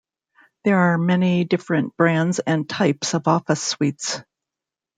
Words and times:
There 0.63 0.79
are 0.79 0.97
many 0.97 1.43
different 1.43 1.95
brands 1.95 2.39
and 2.39 2.67
types 2.67 3.13
of 3.13 3.27
office 3.27 3.61
suites. 3.61 4.23